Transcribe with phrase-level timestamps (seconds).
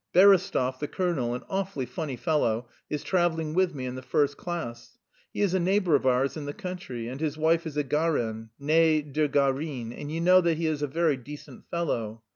[0.15, 4.97] Berestov, the colonel, an awfully funny fellow, is travelling with me in the first class.
[5.31, 8.49] He is a neighbour of ours in the country, and his wife is a Garin
[8.59, 12.23] (née de Garine), and you know he is a very decent fellow.